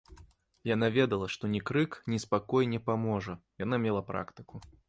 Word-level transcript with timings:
Яна 0.69 0.87
ведала, 0.95 1.27
што 1.33 1.51
ні 1.53 1.61
крык, 1.71 1.99
ні 2.13 2.21
спакой 2.25 2.71
не 2.75 2.79
паможа, 2.91 3.39
яна 3.67 3.75
мела 3.89 4.01
практыку. 4.13 4.69